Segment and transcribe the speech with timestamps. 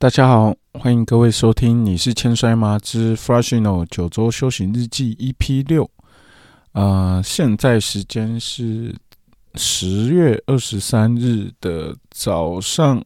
[0.00, 5.90] 大家好，欢迎各位收听《你是千衰吗之 Freshino 九周修行日记》EP 六。
[6.70, 8.94] 呃，现在时间是
[9.56, 13.04] 十月二十三日的早上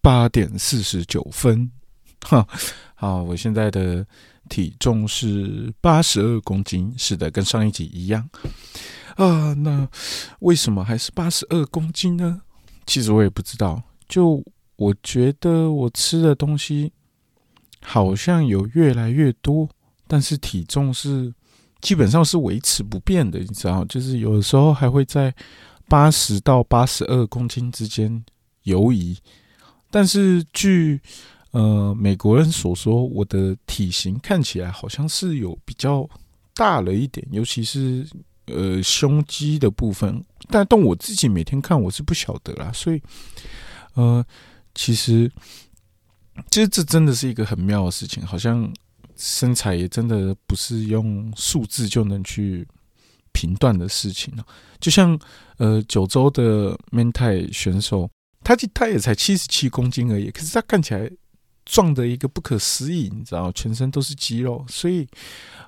[0.00, 1.68] 八点四十九分。
[2.22, 2.46] 哈，
[2.94, 4.06] 好，我现在的
[4.48, 8.30] 体重是八十二公斤，是的，跟上一集一样。
[9.16, 9.88] 啊，那
[10.38, 12.42] 为什么还是八十二公斤呢？
[12.86, 14.40] 其实我也不知道，就。
[14.82, 16.92] 我觉得我吃的东西
[17.80, 19.68] 好像有越来越多，
[20.08, 21.32] 但是体重是
[21.80, 25.32] 基本上是维持不变的，你知道，就是有的时候还会在
[25.88, 28.24] 八十到八十二公斤之间
[28.64, 29.16] 游移。
[29.88, 31.00] 但是据
[31.52, 36.08] 呃美国人所说，我的体型看起来好像是有比较
[36.54, 38.04] 大了一点，尤其是
[38.46, 40.24] 呃胸肌的部分。
[40.48, 43.00] 但但我自己每天看我是不晓得啦，所以
[43.94, 44.24] 呃。
[44.74, 45.30] 其实，
[46.50, 48.72] 其实这真的是一个很妙的事情，好像
[49.16, 52.66] 身材也真的不是用数字就能去
[53.32, 54.44] 评断的事情了。
[54.80, 55.18] 就像
[55.58, 58.10] 呃，九州的 Man 泰选手，
[58.42, 61.10] 他他也才七十七公斤而已，可是他看起来
[61.64, 64.64] 壮的一个不可思议，你知道，全身都是肌肉。
[64.68, 65.06] 所以，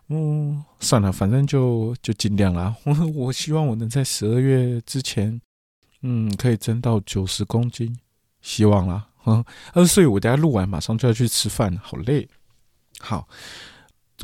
[0.08, 2.74] 嗯，算了，反正就就尽量啦。
[2.84, 5.40] 我 我希望我能在十二月之前，
[6.00, 7.96] 嗯，可以增到九十公斤。
[8.44, 9.42] 希望啦，嗯，
[9.72, 12.28] 二所以我等下录完马上就要去吃饭，好累。
[13.00, 13.26] 好，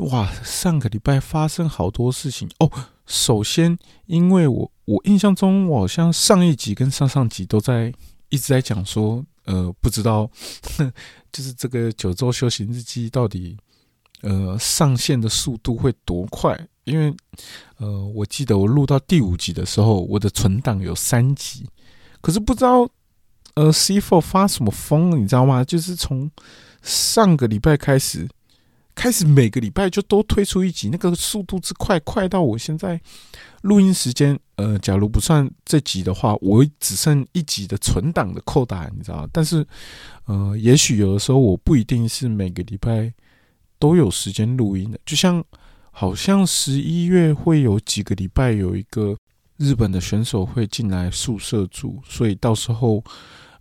[0.00, 2.70] 哇，上个礼拜发生好多事情哦。
[3.06, 7.90] 首先，因为我我印象中，我好像上一集跟上上集都在
[8.28, 10.30] 一直在讲说，呃，不知道
[11.32, 13.56] 就是这个九州修行日记到底
[14.20, 16.68] 呃上线的速度会多快？
[16.84, 17.14] 因为
[17.78, 21.66] 呃，我记得我录到第五集的时候，我的存档有三集，
[22.20, 22.86] 可是不知道。
[23.54, 25.20] 呃，C Four 发什么疯？
[25.20, 25.64] 你知道吗？
[25.64, 26.30] 就是从
[26.82, 28.28] 上个礼拜开始，
[28.94, 33.00] 开始每个礼拜就都推出一集，那个速度之快，快到我现在
[33.62, 39.66] 录音时间，呃，假如不算这集的话，我只剩一集的存档的扣打，你知道但是，
[40.26, 43.12] 呃，也许有的时候我不一定是每个礼拜
[43.78, 45.44] 都有时间录音的，就像
[45.90, 49.16] 好像十一月会有几个礼拜有一个。
[49.60, 53.04] 日本的选手会进来宿舍住，所以到时候，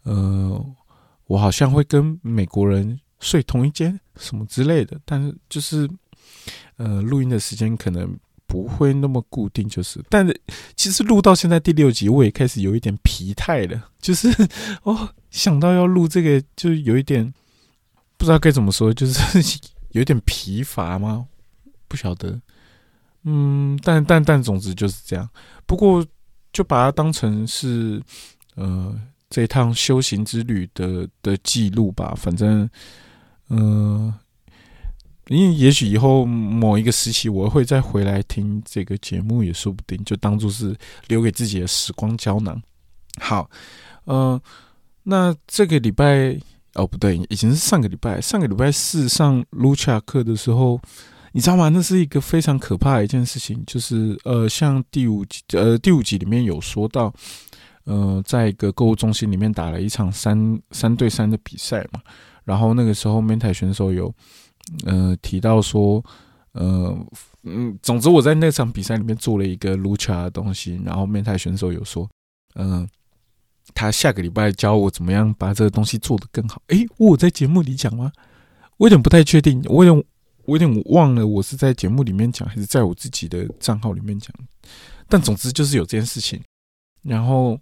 [0.04, 0.66] 呃，
[1.26, 4.98] 我好像会跟美国人睡同一间，什么之类的。
[5.04, 5.90] 但是就是，
[6.78, 8.18] 呃，录音的时间可能
[8.48, 10.02] 不会那么固定，就是。
[10.10, 10.42] 但是
[10.78, 14.30] 其实录到现在第六集，我也开始有一点疲态了， 就是
[14.84, 17.34] 哦，想到要录这个，就有一点
[18.16, 19.60] 不知道该怎么说，就是
[19.92, 21.28] 有点疲乏吗？
[21.90, 22.40] 不晓得。
[23.24, 25.30] 嗯，但但但，总之就是这样。
[25.66, 26.06] 不过，
[26.54, 28.02] 就把它当成是
[28.56, 28.98] 呃
[29.30, 32.16] 这趟修行之旅的的记录吧。
[32.16, 32.68] 反正，
[33.50, 34.14] 嗯，
[35.28, 40.02] 因为也许以后某一个时期，我会再回来听这个节目，也说不定。
[40.06, 40.74] 就当做是
[41.10, 42.60] 留给自己的时光胶囊。
[43.20, 43.52] 好，
[44.06, 44.42] 呃，
[45.04, 46.40] 那这个礼拜
[46.76, 50.80] 哦，不对，已经是上个礼拜，上个礼拜四上卢恰课的时候。
[51.32, 51.70] 你知道吗？
[51.70, 57.14] 那是一个非常可怕的一件事情，就是呃，像第五集呃第五集里面有说到，
[57.84, 62.02] 呃，在一个购物中心里面打了一场三三对三的比赛嘛，
[62.46, 64.12] 然后那个时候 mental 选手有
[64.86, 66.04] 呃提到说，
[66.54, 66.98] 呃
[67.44, 72.10] 嗯，总之我在那场比赛里面做了一个 lucha 的东西，然后 mental 选手有说，
[72.56, 72.88] 嗯，
[73.76, 76.60] 他下个礼拜教我怎么样把这个东西做得更好。
[76.70, 78.12] 诶，我在节目里讲吗？
[78.78, 80.06] 我有点不太确定，我有点。
[80.50, 84.34] 我有点忘了，我是在节目里面讲，还是在我自己的账号里面讲。
[85.08, 86.42] 但总之就是有这件事情。
[87.04, 87.60] 然后，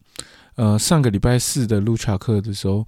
[0.55, 2.85] 呃，上个礼拜四的录查课的时候，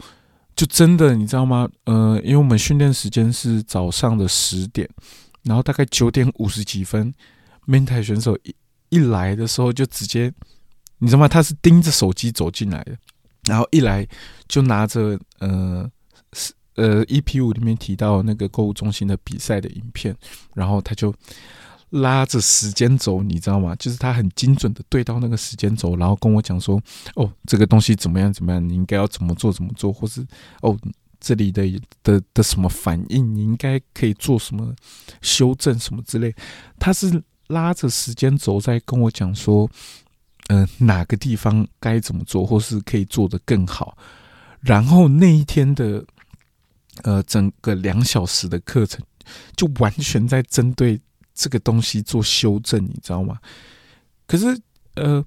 [0.56, 1.70] 就真的你知道吗？
[1.84, 4.90] 呃，因为我们训练时间是早上的十点，
[5.44, 7.14] 然后大概九点五十几分
[7.68, 8.56] ，main 台选手一
[8.88, 10.34] 一来的时候，就直接
[11.00, 11.28] 你知道吗？
[11.28, 12.98] 他是盯着手机走进来的，
[13.44, 14.08] 然后一来
[14.48, 15.92] 就拿着呃。
[16.80, 20.16] 呃，EP 五里面提到那个购物中心的比赛的影片，
[20.56, 21.14] 然后他就
[21.90, 23.76] 拉着时间轴，你知道吗？
[23.76, 26.82] 就是他很精准的对到那个时间轴，然后跟我讲说
[27.16, 30.26] ：“哦，这个东西怎么样怎么样，你应该要怎么做怎么做，或是
[30.62, 30.78] 哦
[31.20, 31.68] 这里的
[32.02, 34.74] 的的什么反应，你应该可以做什么
[35.22, 36.34] 修正什么之类。”
[36.80, 39.70] 他是拉着时间轴在跟我讲说
[40.48, 43.98] ：“嗯，哪个地方该怎么做，或是可以做得更好。”
[44.62, 46.06] 然后那一天的。
[47.04, 49.02] 呃，整个两小时的课程
[49.56, 51.00] 就完全在针对
[51.34, 53.40] 这个东西做修正，你知道吗？
[54.28, 54.60] 可是，
[54.96, 55.24] 呃，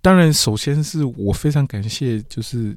[0.00, 2.76] 当然，首先是我非常感谢，就是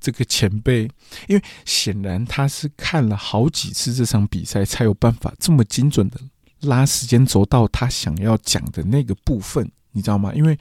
[0.00, 0.88] 这个前辈，
[1.28, 6.20] 因为显然他是看了好几次这场比赛，才有办法这么精准的
[6.60, 10.32] 拉时间轴到他想要讲的那个部分，你知道吗？
[10.34, 10.58] 因为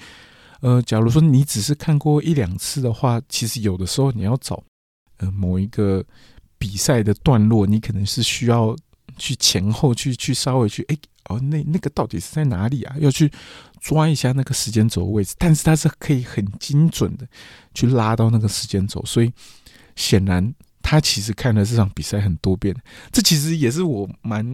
[0.62, 4.64] 呃，假如说你只是看过一两次的话，其实有的时候你要找
[5.18, 6.04] 呃某一个
[6.64, 8.74] 比赛的段落，你可能是需要
[9.18, 10.96] 去前后去去稍微去哎。
[11.30, 12.96] 哦，那那个到底是在哪里啊？
[13.00, 13.32] 要去
[13.80, 17.26] 抓一下那个时间轴位置，但是它是可以很精准的
[17.74, 19.32] 去拉到那个时间轴，所以
[19.96, 22.76] 显然他其实看了这场比赛很多遍。
[23.10, 24.54] 这其实也是我蛮，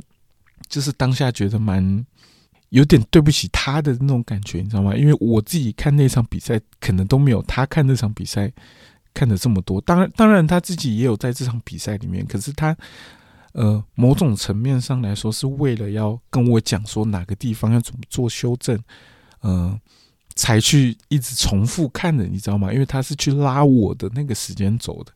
[0.67, 2.05] 就是当下觉得蛮
[2.69, 4.95] 有点对不起他的那种感觉，你知道吗？
[4.95, 8.51] 因为我自己看那场比赛，可能都没有他看那场比赛
[9.13, 9.79] 看的这么多。
[9.81, 12.75] 当然，当然他自己也有在这场比赛里面，可是他。
[13.53, 18.79] 呃，某种层面上来说，是为了要跟我讲说哪个地方要怎么做修正，
[19.41, 19.77] 呃，
[20.35, 22.71] 才去一直重复看的，你知道吗？
[22.71, 25.11] 因为他是去拉我的那个时间轴的。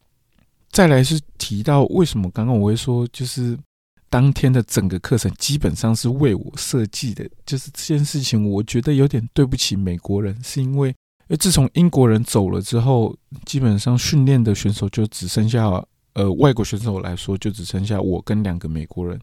[0.72, 3.56] 再来是提到为什么刚刚我会说，就是
[4.10, 10.94] 当天的整个课程基本上是为我设计的，就是这件事情，我觉得有点对不起美国人，是因为，
[11.30, 13.16] 为自从英国人走了之后，
[13.46, 15.84] 基本上训练的选手就只剩下。
[16.16, 19.20] 呃，外国选手来说，就只剩下我跟两个美国人。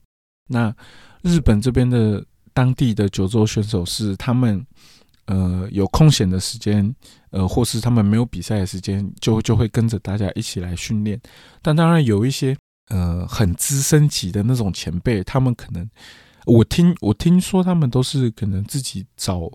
[0.48, 0.74] 那
[1.22, 2.20] 日本这边的
[2.52, 4.66] 当地的九州选手是他们，
[5.26, 6.92] 呃，有空闲的时间，
[7.30, 11.16] 呃，或是他们没有比赛的时间，就就会跟着大家一起来训练。
[11.62, 12.56] 但当然有一些
[12.88, 15.88] 呃很资深级的那种前辈，他们可能
[16.44, 19.48] 我听我听说他们都是可能自己找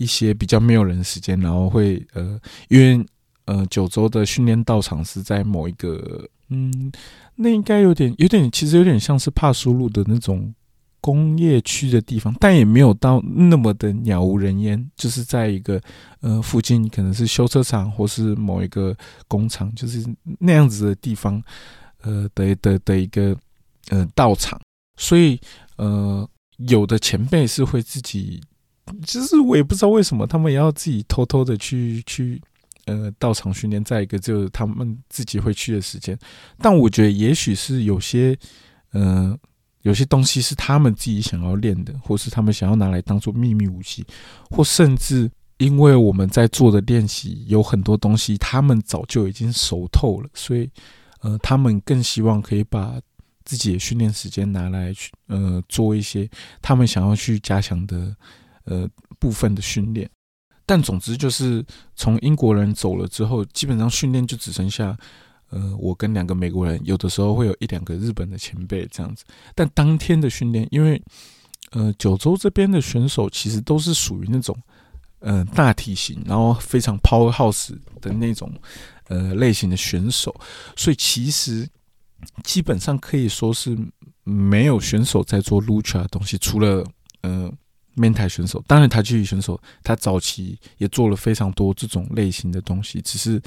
[0.00, 3.06] 一些比较没有人时间，然后会呃，因为
[3.44, 6.26] 呃九州的训练道场是在某一个。
[6.52, 6.90] 嗯，
[7.36, 10.52] 那应该有点，有点，其实有点像是帕苏路的那种
[11.00, 14.90] 工业区的地方，但也没有到那么的鸟无人烟。
[14.96, 15.80] 就是在一个
[16.22, 18.96] 呃附近，可能是修车厂或是某一个
[19.28, 20.04] 工厂，就是
[20.40, 21.40] 那样子的地方，
[22.02, 23.36] 呃的的的一个
[23.90, 24.60] 呃道场。
[24.96, 25.40] 所以
[25.76, 26.28] 呃，
[26.68, 28.42] 有的前辈是会自己，
[29.06, 32.40] 其实我也不知道为什么他们也要自己偷偷的去去。
[32.86, 36.18] 呃，到场训练，再一个就是他们自己会去的时间。
[36.58, 38.36] 但我觉得，也许是有些，
[38.92, 39.38] 呃，
[39.82, 44.04] 有些东西是他们自己想要练的，或是他们想要拿来当做秘密武器，
[44.50, 50.68] 或甚至因为我们在做的练习有很多东西，他们早就已经熟透了，所以，
[51.20, 52.98] 呃，他们更希望可以把
[53.44, 56.28] 自己的训练时间拿来去，呃，做一些
[56.60, 58.16] 他们想要去加强的，
[58.70, 58.88] 呃，
[59.18, 60.08] 部分的训练。
[60.64, 61.64] 但总之就是
[61.96, 64.96] 从英国人走了之后，基本上训练就只剩下，
[65.48, 69.24] 呃，我跟两个美国人，有的时候会有一两个日本的前辈这样子。
[69.56, 71.02] 但当天的训练，因为
[71.72, 74.56] 呃九州这边的选手其实都是属于那种
[75.18, 78.54] 呃大体型，然后非常 powerhouse 的那种
[79.08, 80.32] 呃类型的选手，
[80.76, 81.68] 所以其实
[82.44, 83.76] 基本上可以说是
[84.22, 86.86] 没有选手在做 lucha 的东西，除了
[87.22, 87.52] 呃。
[87.94, 93.40] 面台选手，当然台球选手，他早期也做了非常多这种类型的东西，只是，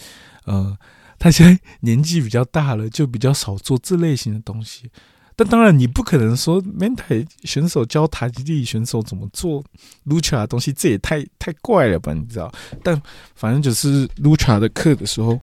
[0.45, 0.77] 呃，
[1.17, 4.89] 他现在年纪比较大了，就比较少做这类型的东西。
[5.35, 9.63] 但当然，你不可能说面台选手教台地选手怎么做
[10.05, 12.13] lucha 的东西，这也太太怪了吧？
[12.13, 12.53] 你知道？
[12.83, 13.01] 但
[13.33, 15.39] 反正就是 lucha 的课的时候，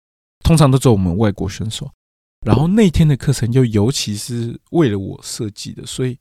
[0.42, 1.88] 通常都做我们外国选手，
[2.44, 6.18] 然后那天的课程又尤其是为了我设计的，所以。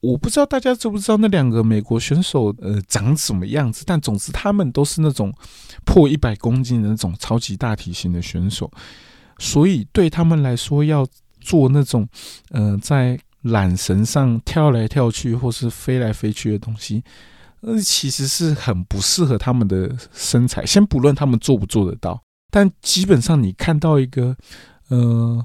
[0.00, 5.30] 我不知道大家知不知道那两个美国选手呃长什么样子，但总之他们都是那种
[5.84, 8.70] 破一百公斤的那种超级大体型的选手，
[9.38, 11.06] 所以对他们来说要
[11.38, 12.08] 做那种
[12.50, 17.04] 呃在缆绳上跳来跳去或是飞来飞去的东西，
[17.60, 20.64] 呃其实是很不适合他们的身材。
[20.64, 24.34] 先不论他们做不做得到，但基本上你看到一个
[24.88, 25.44] 呃。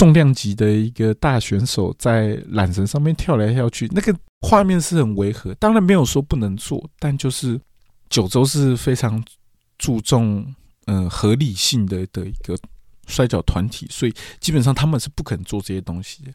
[0.00, 5.52] 重量级的一个大选手在缆绳上面跳来跳去，那个画面是很违和。
[5.56, 7.60] 当然没有说不能做，但就是
[8.08, 9.22] 九州是非常
[9.76, 10.54] 注重
[10.86, 12.58] 嗯合理性的的一个
[13.08, 16.32] 摔跤团体，所以基本上他们是不肯做这些东西的。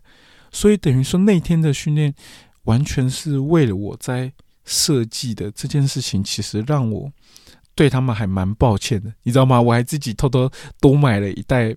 [0.51, 2.13] 所以等于说那天的训练
[2.65, 4.31] 完全是为了我在
[4.63, 7.11] 设计的这件事情，其实让我
[7.73, 9.59] 对他们还蛮抱歉的，你知道吗？
[9.59, 10.47] 我还自己偷偷
[10.79, 11.75] 多买了一袋。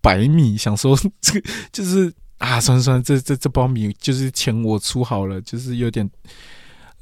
[0.00, 6.08] 白米 想说这个就是啊，算算，这这这包米就是钱我出好了，就是有点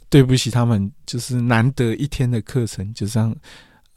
[0.08, 3.34] 对不起他们，就是难得一天的课程，就这样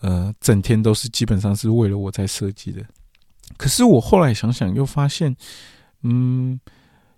[0.02, 2.84] 呃，整天都是基本上是为了我在设计的。
[3.58, 5.36] 可是我后来想想，又发现，
[6.04, 6.60] 嗯，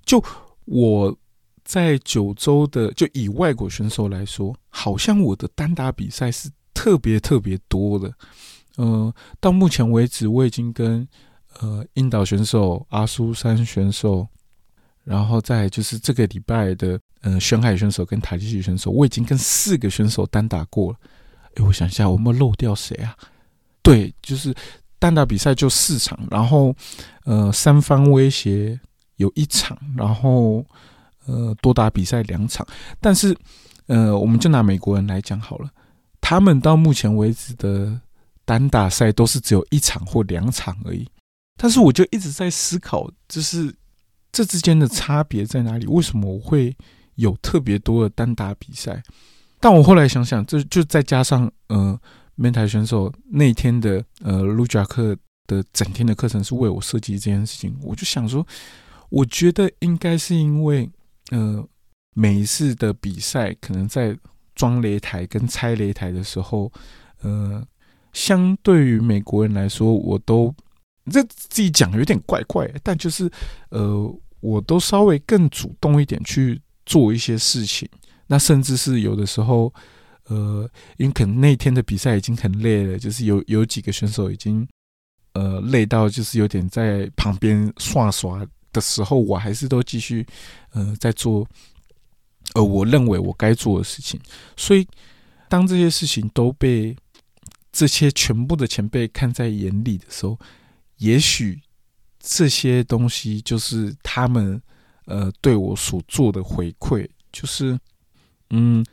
[0.05, 0.23] 就
[0.65, 1.15] 我
[1.63, 8.13] 在九州的，就以外国选手来说，好像我的单打比赛是特别特别多的。
[8.77, 11.07] 呃，到目前为止，我已经跟
[11.59, 14.27] 呃，印岛选手、阿苏山选手，
[15.03, 20.97] 然后再就是这个礼拜的呃，玄海选手跟塔吉奇选手，我已经跟四个选手单打过了。
[21.55, 23.15] 哎，我想一下，我们漏掉谁啊？
[23.81, 24.53] 对，就是
[24.99, 26.75] 单打比赛就四场，然后
[27.25, 28.79] 呃，三方威胁
[29.17, 30.65] 有一场，然后
[31.25, 32.65] 呃，多打比赛两场。
[32.99, 33.35] 但是
[33.87, 35.69] 呃，我们就拿美国人来讲好了，
[36.19, 37.99] 他们到目前为止的
[38.45, 41.07] 单打赛都是只有一场或两场而已。
[41.55, 43.73] 但是我就一直在思考，就是
[44.31, 45.85] 这之间的差别在哪里？
[45.85, 46.75] 为什么我会
[47.15, 49.01] 有特别多的单打比赛？
[49.59, 51.97] 但我后来想想，这就再加上呃，
[52.35, 55.15] 面台选手那天的呃，卢贾克
[55.47, 58.45] 的整天的课程是为我设计这件事情，我就想说，
[59.09, 60.89] 我觉得应该是因为
[61.29, 61.63] 呃，
[62.15, 64.17] 每一次的比赛可能在
[64.55, 66.69] 装擂台跟拆擂台的时候，
[67.21, 67.65] 呃，
[68.11, 70.53] 相对于美国人来说，我都。
[71.11, 73.29] 这自己讲有点怪怪，但就是
[73.69, 77.87] 呃，我都稍微更主动一点去做一些事情。
[78.27, 79.73] 那甚至是有的时候，
[80.27, 84.65] 呃，因为可能那天的比赛已经很累了，就是有有几个选手已经
[85.33, 90.25] 呃累到就是有点在旁边刷刷的时候，我还是都继续
[90.71, 91.45] 呃在做
[92.53, 94.17] 呃我认为我该做的事情。
[94.55, 94.87] 所以
[95.49, 96.95] 当这些事情都被
[97.73, 100.39] 这些全部的前辈看在眼里的时候。
[101.03, 101.61] 也许
[102.17, 104.61] 这些东西就是他们
[105.05, 107.77] 呃对我所做的回馈，就是
[108.51, 108.85] 嗯，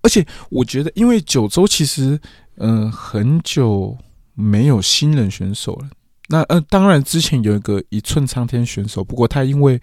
[0.00, 2.20] 而且我觉得，因为九州其实
[2.58, 3.98] 嗯很久
[4.34, 5.90] 没有新人选手了。
[6.28, 9.80] 那呃，当然之前有一个一寸苍天选手，不过他因为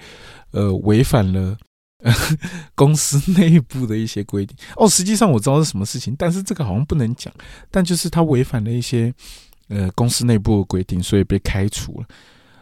[0.51, 1.57] 呃违反了
[2.75, 7.33] 公司内部的一些规定哦，实际上我知道是什么事情，但是这个好像不能讲。
[7.69, 9.13] 但就是他违反了一些。
[9.69, 12.07] 呃，公司内部的规定，所以被开除了。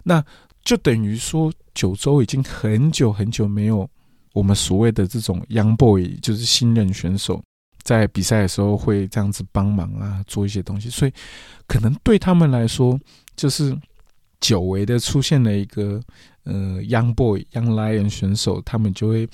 [0.03, 0.23] 那
[0.63, 3.87] 就等于说，九州已经很久很久没有
[4.33, 7.43] 我们所谓的这种 young boy，就是新人选手，
[7.83, 10.89] 在比赛的时候会这样子帮忙啊，做一些东西。
[10.89, 11.13] 所以，
[11.67, 12.99] 可能对他们来说，
[13.35, 13.77] 就是
[14.39, 16.01] 久违的出现了一个
[16.43, 19.29] 呃 young boy、young lion 选手，他们就会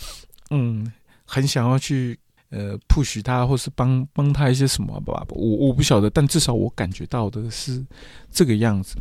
[0.49, 0.91] 嗯，
[1.25, 2.19] 很想要去。
[2.51, 7.83] 呃，push 他，或是帮帮他一些什么吧，我我不晓得，但至少我感觉到的是
[8.29, 8.95] 这个样子。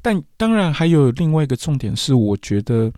[0.00, 2.92] 但当然还有另外一个重点是，我觉得，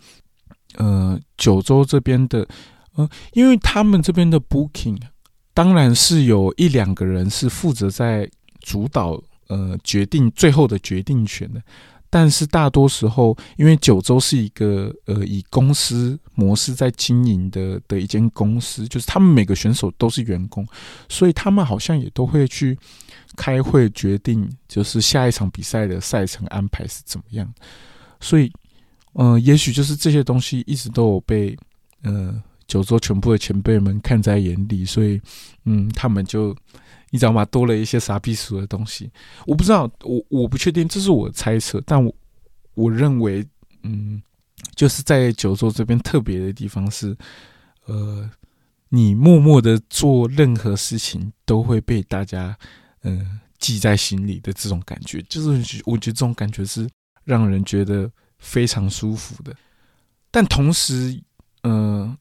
[0.75, 2.47] 呃，九州这边的，
[2.93, 4.99] 呃，因为他们这边的 booking，
[5.55, 8.29] 当然是有一两个人是负责在
[8.59, 11.59] 主导，呃，决定最后的决定权的。
[12.11, 20.67] 但是大多时候，因为九州是一个呃以公司模式在经营的的一间公司，就是他们每个选手都是员工，
[21.07, 22.75] 所以他们好像也都会去
[23.35, 27.53] 开会决定，就是下一场比赛的赛程安排是怎么样。
[28.19, 28.51] 所以，
[29.13, 31.55] 嗯，也许就是这些东西一直都有被
[32.01, 35.21] 呃九州全部的前辈们看在眼里，所以
[35.65, 36.55] 嗯，他们就。
[37.11, 37.43] 你知道吗？
[37.45, 39.09] 多了一些傻逼鼠的东西，
[39.47, 42.13] 我不知道，我我不确定，这是我猜测，但我
[42.75, 43.43] 我认为，
[43.81, 44.21] 嗯，
[44.75, 47.17] 就是在九州这边特别的地方是，
[47.85, 48.29] 呃，
[48.89, 52.55] 你默默的做任何事情都会被大家，
[53.01, 56.87] 嗯，记在心里的这种感觉，就是我觉得这种感觉是
[57.23, 59.55] 让人觉得非常舒服的，
[60.29, 61.19] 但同时，
[61.63, 62.15] 呃，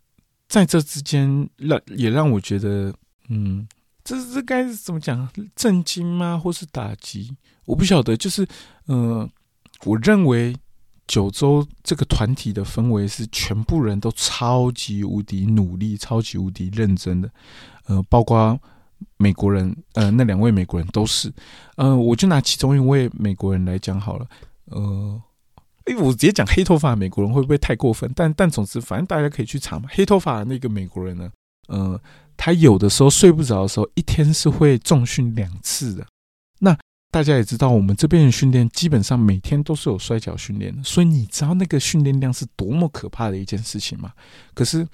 [0.48, 2.94] 在这之间让也让我觉得，
[3.28, 3.68] 嗯。
[4.08, 5.28] 这这该怎么讲？
[5.54, 6.40] 震惊吗？
[6.42, 7.36] 或是打击？
[7.66, 8.16] 我不晓得。
[8.16, 8.48] 就是，
[8.86, 9.28] 呃，
[9.84, 10.56] 我认为
[11.06, 17.30] 九州这个团体的氛围是全部人都超级无敌努力、超级无敌认真的。
[17.84, 18.58] 呃，包括
[19.18, 21.30] 美国人，呃，那两位美国人都是。
[21.76, 24.26] 呃，我就拿其中一位美国人来讲好了。
[24.70, 25.22] 呃，
[25.84, 28.10] 哎，我直接讲黑头发美国人会不会太过分？
[28.16, 29.86] 但但总之，反正大家可以去查嘛。
[29.92, 31.30] 黑头发那个美国人呢？
[31.66, 32.00] 呃。
[32.38, 36.06] 他有的时候睡不着的时候，一天是会重训两次的。
[36.60, 36.74] 那
[37.10, 44.12] 大家也知道，我们这边的训练基本上每天都是有摔跤训练的，所以你知道那个训练量是多么可怕的一件事情吗？
[44.54, 44.86] 可是，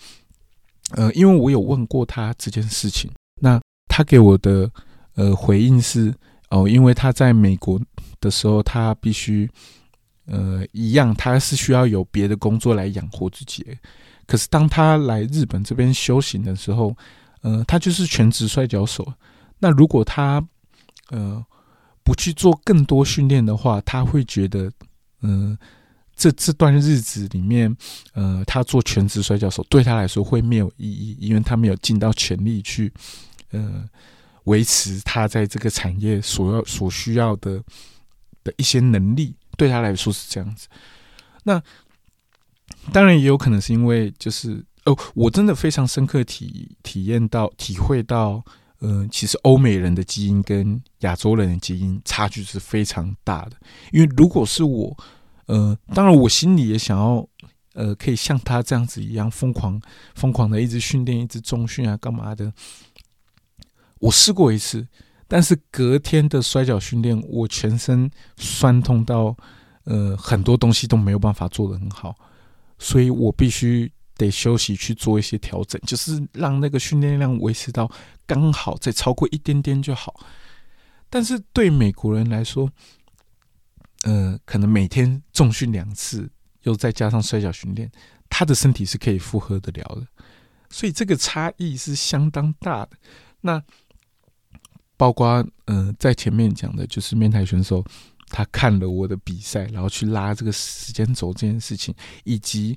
[0.92, 3.10] 呃，因为我有问过他这件事情，
[3.40, 4.70] 那他给我的
[5.16, 6.14] 呃回应是，
[6.50, 7.80] 哦，因为他在美国
[8.20, 9.50] 的时候，他必须
[10.26, 13.66] 呃一样，他是需要有别的工作来养活自己。
[14.26, 16.96] 可是当他来日本这边修行的时候，
[17.44, 19.06] 呃，他就是全职摔跤手。
[19.58, 20.42] 那如果他
[21.10, 21.44] 呃
[22.02, 24.72] 不去做更多训练的话，他会觉得，
[25.20, 25.56] 嗯，
[26.16, 27.76] 这这段日子里面，
[28.14, 32.90] 呃，他做全职摔跤手对他来说会没有意义，因为他没有尽到全力去，
[33.50, 33.86] 呃，
[34.44, 37.62] 维持他在这个产业所要所需要的
[38.42, 40.66] 的一些能力，对他来说是这样子。
[41.42, 41.62] 那
[42.90, 48.44] 当然也有可能是因为就是哦，我真的非常深刻体体验到、体会到，
[48.80, 53.56] 呃，其实欧美人的基因跟亚洲人的基因差距是非常大的。
[53.92, 54.96] 因为如果是我，
[55.46, 57.26] 呃，当然我心里也想要，
[57.72, 59.80] 呃，可以像他这样子一样疯狂、
[60.14, 62.52] 疯狂的一直训练、一直中训啊，干嘛的？
[64.00, 64.86] 我试过一次，
[65.26, 69.34] 但是隔天的摔跤训练，我全身酸痛到，
[69.84, 72.14] 呃，很多东西都没有办法做得很好。
[72.78, 73.90] 所以我必须
[74.24, 77.90] 得休息去做一些调整，就是让那个训练量维持到
[78.26, 80.14] 刚好，再超过一点点就好。
[81.08, 82.70] 但是对美国人来说，
[84.02, 86.30] 呃，可能每天重训两次，
[86.62, 87.90] 又再加上摔跤训练，
[88.28, 90.06] 他的身体是可以负荷得了的。
[90.70, 92.90] 所以这个差异是相当大的。
[93.40, 93.62] 那
[94.96, 97.84] 包括呃，在前面讲的就是面台选手。
[98.30, 102.76] 他看了我的比赛，然后去拉这个时间轴这件事情，以及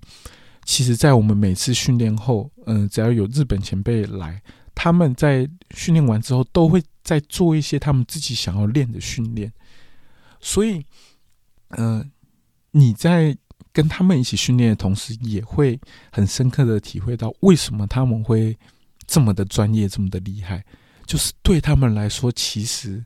[0.67, 4.41] 其实，在我们每次训练后，嗯，只要有日本前辈来，
[4.75, 9.49] 他们在训练完之后，都会再做一些他们自己想要练的训练。
[10.41, 10.85] 所以，
[11.69, 12.11] 嗯，
[12.71, 13.35] 你在
[13.71, 15.79] 跟他们一起训练的同时，也会
[16.11, 18.53] 很深刻的体会到为什么他们会
[19.07, 20.61] 这么的专业，这么的厉害。
[21.05, 23.03] 就是对他们来说，其实。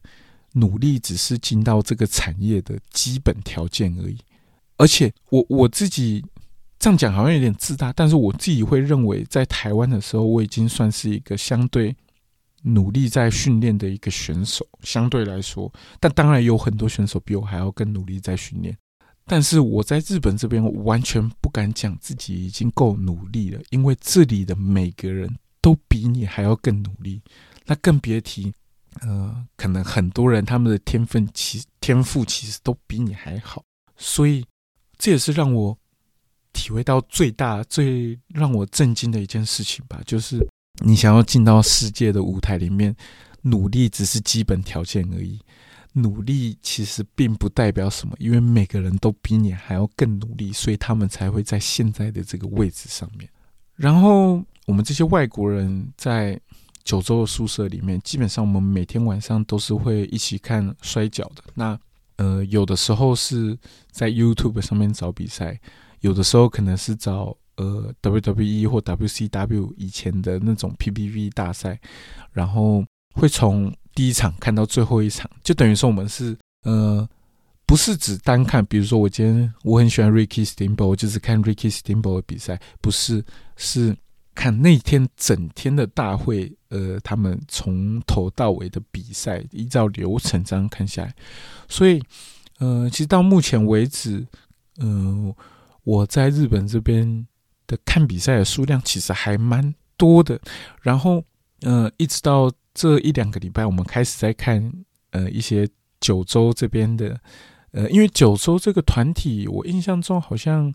[0.54, 4.18] 努力只是进到这个产业的基本条件而已，
[4.76, 6.22] 而且我我自己
[6.82, 11.96] 这样讲好像有点自大，但是我自己会认为，在台湾的时候，我已经算是一个相对
[12.64, 18.76] 努力在训练的一个选手，相对来说，但当然有很多选手比我还要更努力在训练，
[19.28, 27.22] 但是我在日本这边完全不敢讲自己已经够努力了，因为这里的每个人都比你还要更努力，
[27.68, 28.52] 那更别提。
[29.02, 33.64] 呃，可能很多人他们的天分其天赋其实都比你还好，
[33.98, 34.44] 所以
[34.98, 35.78] 这也是让我
[36.54, 40.02] 体会到最大、最让我震惊的一件事情吧。
[40.06, 40.46] 就是
[40.86, 42.96] 你想要进到世界的舞台里面，
[43.42, 45.40] 努力只是基本条件而已。
[45.94, 53.30] 努力其实并不代表什么，因为每个人都比你还要更努力，所以他们才会在现在的这个位置上面。
[53.76, 56.40] 然后我们这些外国人在。
[56.84, 61.44] 九州的宿舍里面，基本上我们每天晚上都是会一起看摔跤的。
[61.54, 61.80] 那
[62.16, 63.56] 呃，有的时候是
[63.92, 65.62] 在 YouTube 上面找比赛，
[66.02, 71.80] 有的时候可能是找呃 WWE 或 WCW 以前的那种 PPV 大赛，
[72.32, 72.84] 然后
[73.16, 77.08] 会从第一场看到最后一场，就等于说我们是呃，
[77.66, 78.66] 不是只单看。
[78.66, 83.24] 比如说我今天我很喜欢 Ricky Steamboat，我就是看 Ricky Steamboat 的比赛，不是
[83.56, 83.96] 是。
[84.34, 91.14] 看那天整天的大会，呃，他们从头到尾的比赛，依照流程这样看下来，
[91.68, 92.02] 所以，
[92.60, 94.26] 呃，其实到目前为止，
[94.78, 95.36] 嗯，
[95.84, 97.28] 我在日本这边
[97.68, 100.40] 的看比赛的数量其实还蛮多的。
[100.82, 101.24] 然后，
[101.62, 104.72] 呃，一直到这一两个礼拜，我们开始在看，
[105.12, 105.68] 呃，一些
[106.00, 107.20] 九州这边的，
[107.72, 110.74] 呃，因为九州这个团体，我印象中好像。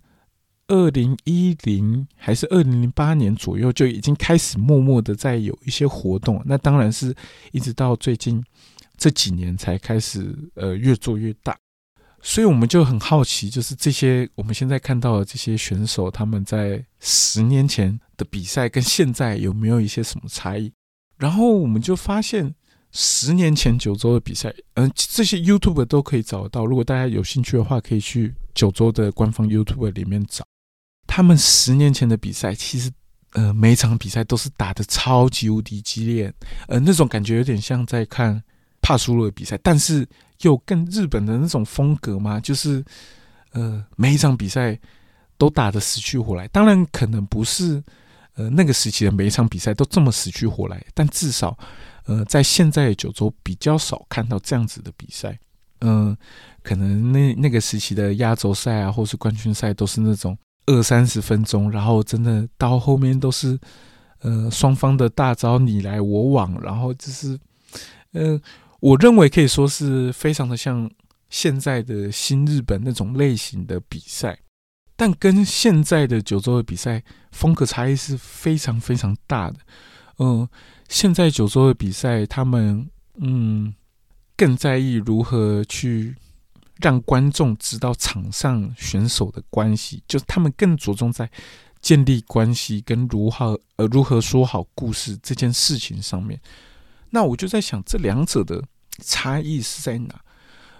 [0.68, 7.14] 二零一零还是二零零八年左右就已经开始默默的在有一些活动，那当然是
[7.52, 8.42] 一直到最近
[8.96, 11.56] 这几年才开始呃越做越大，
[12.22, 20.72] 所以我们就很好奇，就是这些我们现在看到的这些选手，他们在十年前的比赛跟现在有没有一些什么差异？
[21.16, 22.54] 然后我们就发现，
[22.92, 30.44] 十年前九州的比赛，嗯，这些 YouTube 都可以找得到，如果大家有兴趣的话，可以去九州的官方 YouTube 里面找。
[31.06, 32.90] 他们十年前的比赛，其实，
[33.32, 36.32] 呃，每一场比赛都是打的超级无敌激烈，
[36.68, 38.42] 呃，那种感觉有点像在看
[38.82, 40.06] 帕苏洛的比赛，但是
[40.42, 42.84] 有更日本的那种风格吗，就是，
[43.52, 44.78] 呃，每一场比赛
[45.38, 46.46] 都打的死去活来。
[46.48, 47.82] 当然，可能不是，
[48.34, 51.56] 呃，那个时期的每一场比赛都这么死去活来，但至少，
[52.04, 55.38] 呃，在现在的九州比较少看到这样子的比赛。
[55.80, 56.16] 嗯，
[56.62, 60.36] 可能那那个时期的压轴赛啊，或是冠军赛，都是那种。
[60.68, 63.56] 二三十分钟，然后真的到后面都是，
[64.18, 67.38] 呃，双方的大招你来我往，然后就是，
[68.10, 68.36] 呃，
[68.80, 70.90] 我认为可以说是非常的像
[71.30, 74.38] 现在的新日本那种类型的比赛，
[74.96, 79.58] 但跟现在的九州的比赛风格差异是非常非常大的。
[80.18, 80.48] 嗯，
[80.88, 83.74] 现在九州的比赛，他们嗯
[84.36, 86.14] 更在意如何去。
[86.82, 91.26] 让观众知道场上选手的关系，就是他们更着重在
[91.80, 96.38] 建立关系跟如何呃如何说好故事这件事情上面。
[97.10, 98.62] 那我就在想，这两者的
[99.02, 100.20] 差异是在哪？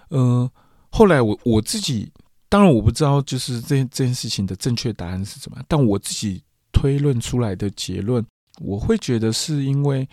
[0.09, 0.51] 呃，
[0.89, 2.11] 后来我我自己，
[2.49, 8.25] 当然我不知道就是这这件事情的正确答案是什么样，但我自己推论出来的结论，
[8.59, 10.07] 我会觉得是因为，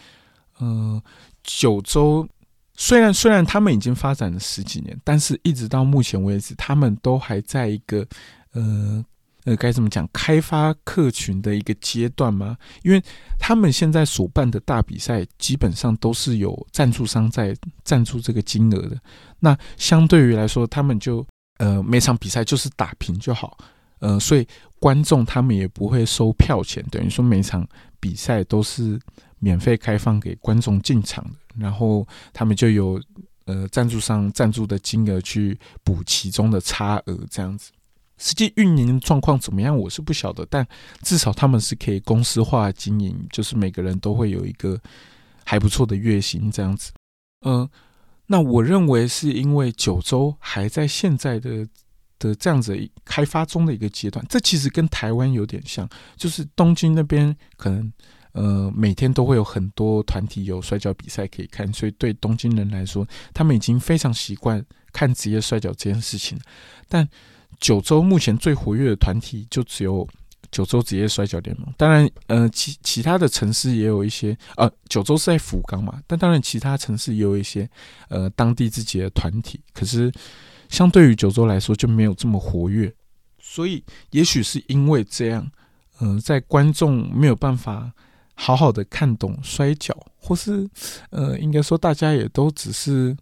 [0.58, 1.02] 呃，
[1.42, 2.28] 九州
[2.74, 8.06] 虽然虽然他们已经发展了十几年，但是一直到目前为止，他们都还在一个
[8.52, 9.04] 呃。
[9.44, 10.08] 呃，该怎么讲？
[10.12, 12.56] 开发客群的一个阶段吗？
[12.82, 13.02] 因为
[13.38, 17.54] 他们现在所办的大比赛，基本上都是有赞助商在
[17.84, 18.98] 赞助这个金额的。
[19.38, 21.26] 那相对于来说，他们就
[21.58, 23.58] 呃每场比赛就是打平就好，
[23.98, 24.46] 呃，所以
[24.80, 27.66] 观众他们也不会收票钱，等于说每场
[28.00, 28.98] 比赛都是
[29.38, 31.36] 免费开放给观众进场的。
[31.58, 32.98] 然后他们就有
[33.44, 37.70] 呃赞助商赞助的金额去补其中的差额，这样子。
[38.16, 40.66] 实际运营状况怎么样，我是不晓得，但
[41.02, 44.80] 至少他们是可以公司化经营，就是每个人都会有一个
[45.44, 46.92] 还不错的月薪这样子。
[47.44, 47.68] 嗯，
[48.26, 51.66] 那我认为是因为九州还在现在的
[52.20, 57.92] 的这样子开发中的一个阶段，这其实跟台湾有点像，就是东京那边可能
[58.32, 66.38] 呃每天都会有很多团体有摔跤比赛可以看，所以对东京人来说，他们已经非常习惯看职业摔跤这件事情，
[66.88, 67.08] 但。
[67.60, 70.06] 九州目前最活跃的团体就只有
[70.50, 77.68] 九州职业摔跤联盟，当然，呃，其其他的城市也有一些，呃，九州是在福冈嘛，但当然其他城市也有一些，
[78.08, 80.12] 呃，当地自己的团体，可是
[80.68, 82.92] 相对于九州来说就没有这么活跃，
[83.40, 85.50] 所以也许是因为这样，
[86.00, 87.92] 嗯，在观众没有办法
[88.34, 90.68] 好好的看懂摔跤，或是，
[91.10, 93.16] 呃，应该说大家也都只是，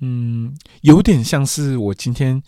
[0.00, 2.42] 嗯，有点像是我今天。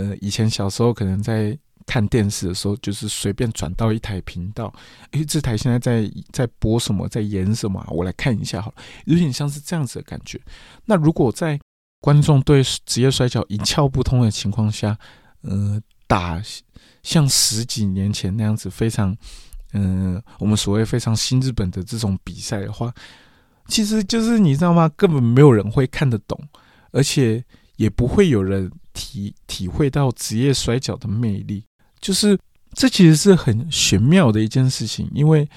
[0.00, 4.72] 呃，以前小时候可能在看电视的时候，就是随便转到一台频道，
[5.10, 10.40] 诶，这台现在在在播什么，在演什么，我来看一下好了，有点像是这样子的感觉。
[10.86, 11.60] 那如果在
[12.00, 14.96] 观众对职业摔跤一窍不通的情况下，
[15.42, 16.42] 呃，打
[17.02, 19.14] 像十几年前那样子非常，
[19.74, 22.90] 嗯，我们所谓非常新日本的这种比赛的话，
[23.66, 24.88] 其实就是你知道吗？
[24.96, 26.40] 根本没有人会看得懂，
[26.92, 27.44] 而且
[27.76, 28.70] 也不会有人。
[28.92, 31.64] 体体会到职业摔跤的魅力，
[32.00, 32.38] 就是
[32.72, 35.10] 这其实是很玄妙的一件事情。
[35.14, 35.48] 因为，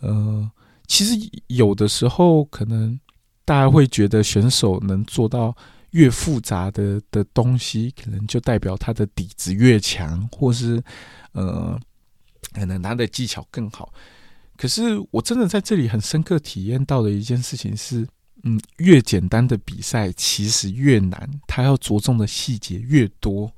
[0.00, 0.50] 呃，
[0.86, 1.14] 其实
[1.48, 2.98] 有的时候可能
[3.44, 5.56] 大家会觉得选手能做到
[5.90, 10.82] 越复杂的的东西，可能就代表他的底子越强，或是
[11.32, 11.78] 呃，
[12.52, 13.92] 可能他的技巧更好。
[14.56, 18.06] 可是我真的在这里很深刻体验到的一件事情是。
[18.48, 23.50] 嗯，越简单的比赛其实越难，它要着重的细节越多。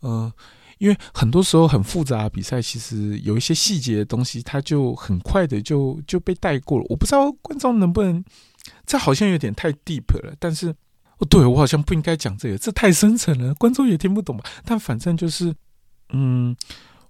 [0.00, 0.32] 呃，
[0.78, 6.86] 因为很多时候很复杂的比赛，其实有一些细节的东西，它就很快的就就被带过了。
[6.88, 8.24] 我不知道观众能不能，
[8.86, 10.34] 这好像有点太 deep 了。
[10.38, 10.68] 但是，
[11.18, 14.44] 哦，对我好像不应该讲这个，这太深层了，观众也听不懂吧？
[14.64, 15.54] 但反正就是，
[16.14, 16.56] 嗯，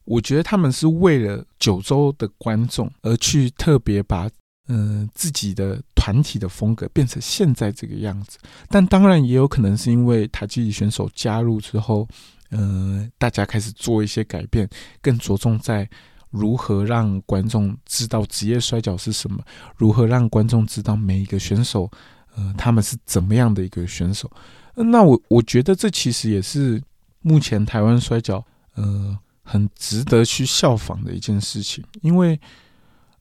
[0.05, 4.29] 我觉得他们是为了九州的观众而去特别把。
[4.67, 8.37] 嗯，自己的团体的风格变成现在这个样子，
[8.69, 12.07] 但当然也有可能是因为台积选手加入之后，
[12.51, 14.69] 呃，大家开始做一些改变，
[15.01, 15.89] 更着重在
[16.29, 19.43] 如何让观众知道职业摔跤是什么，
[19.79, 21.91] 如何让观众知道每一个选手，
[22.37, 24.31] 呃，他们是怎么样的一个选手。
[24.75, 26.83] 那我我觉得这其实也是
[27.23, 32.39] 目前台湾摔跤，呃，很值得去效仿的一件事情，因为。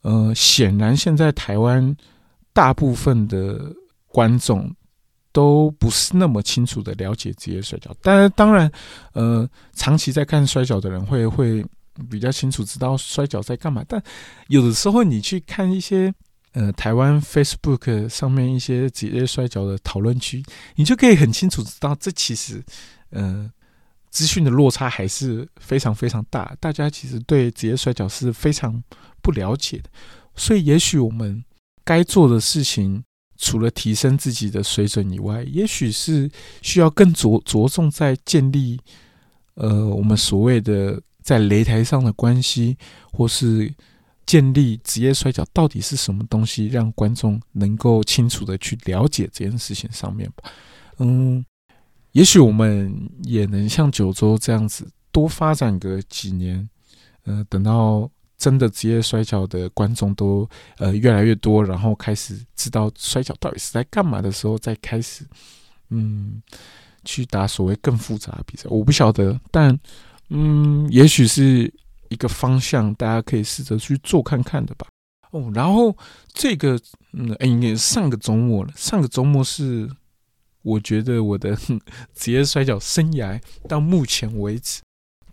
[0.05, 1.95] 呃，显然现在台湾
[2.53, 3.73] 大部分的
[4.07, 4.73] 观众
[5.31, 8.71] 都不是那么清楚的了解职业摔跤，但是当然，
[9.13, 11.65] 呃，长期在看摔跤的人会会
[12.09, 13.83] 比较清楚知道摔跤在干嘛。
[13.87, 14.01] 但
[14.47, 16.13] 有的时候你去看一些
[16.53, 20.43] 呃台湾 Facebook 上面一些职业摔跤的讨论区，
[20.75, 22.63] 你就可以很清楚知道，这其实
[23.09, 23.51] 呃
[24.09, 26.55] 资讯的落差还是非常非常大。
[26.59, 28.83] 大家其实对职业摔跤是非常。
[29.23, 29.89] 不了解的，
[30.35, 31.41] 所以也许我们
[31.85, 33.03] 该做的事情，
[33.37, 36.29] 除了提升自己的水准以外，也许是
[36.61, 38.79] 需要更着着重在建立，
[39.55, 42.77] 呃，我们所谓的在擂台上的关系，
[43.11, 43.73] 或是
[44.25, 50.49] 建立职业摔跤到底是什么东西，让观众能够清楚的去了解这件事情上面吧。
[50.99, 51.43] 嗯，
[52.13, 56.69] 也许我们也能像九州这样子多发展个几年，
[57.23, 58.09] 呃，等到。
[58.43, 60.45] 真的职业摔跤的观众都
[60.77, 65.25] 呃越来越多，然后开始知道摔跤到底是在干嘛的时候，再开始
[65.89, 66.43] 嗯
[67.05, 68.65] 去打所谓更复杂的比赛。
[68.69, 69.79] 我不晓得，但
[70.27, 71.73] 嗯，也许是
[72.09, 74.87] 一个方向，大家可以试着去做看看的吧。
[75.31, 75.95] 哦，然后
[76.33, 76.77] 这个
[77.13, 79.89] 嗯，哎，上个周末了，上个周末是
[80.63, 81.57] 我觉得我的
[82.13, 84.81] 职业摔跤生涯到目前为止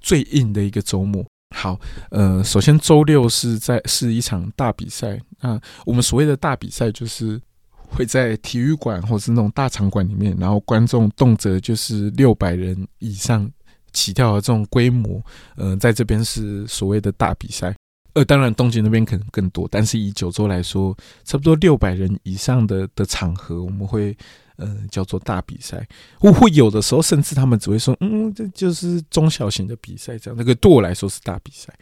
[0.00, 1.26] 最硬的一个周末。
[1.54, 1.78] 好，
[2.10, 5.20] 呃，首先周六是在是一场大比赛。
[5.40, 7.40] 那我们所谓的大比赛，就是
[7.74, 13.50] 会在体育馆或是那种大场馆里面，然后观众动辄就是六百人以上
[13.92, 15.20] 起跳的这种规模。
[15.56, 17.74] 呃，在这边是所谓的大比赛。
[18.14, 24.16] 呃，当然东京那边可能更多，但是以九州来说，差不多六百人以上的的场合，我们会
[24.60, 25.84] 呃叫做大比赛。
[26.20, 31.74] 会会有的时候，甚至他们只会说，嗯，这就是中小型的比赛，这样那个对我来说是大比赛。